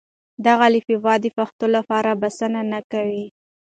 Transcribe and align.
دغه 0.45 0.65
الفبې 0.71 1.15
د 1.23 1.25
پښتو 1.37 1.65
لپاره 1.75 2.11
بسنه 2.21 2.61
نه 2.71 2.79
کوي. 2.91 3.25